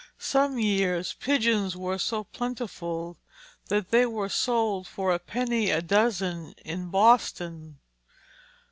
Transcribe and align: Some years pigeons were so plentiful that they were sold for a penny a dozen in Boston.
Some 0.17 0.57
years 0.57 1.13
pigeons 1.13 1.77
were 1.77 1.99
so 1.99 2.23
plentiful 2.23 3.19
that 3.67 3.91
they 3.91 4.07
were 4.07 4.29
sold 4.29 4.87
for 4.87 5.13
a 5.13 5.19
penny 5.19 5.69
a 5.69 5.79
dozen 5.83 6.55
in 6.65 6.89
Boston. 6.89 7.77